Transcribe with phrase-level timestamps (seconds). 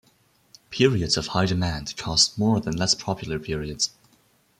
[0.71, 3.91] Periods of high demand cost more than less popular periods.